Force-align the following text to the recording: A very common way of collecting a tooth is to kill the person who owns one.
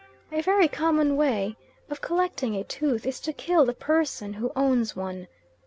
A 0.31 0.41
very 0.41 0.67
common 0.67 1.15
way 1.15 1.57
of 1.87 2.01
collecting 2.01 2.55
a 2.55 2.63
tooth 2.63 3.05
is 3.05 3.19
to 3.19 3.31
kill 3.31 3.65
the 3.67 3.73
person 3.73 4.33
who 4.33 4.51
owns 4.55 4.95
one. 4.95 5.27